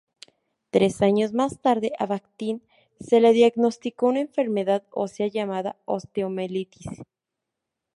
[0.71, 2.63] Tres años más tarde a Bajtín
[2.99, 6.87] se le diagnosticó una enfermedad ósea llamada osteomielitis.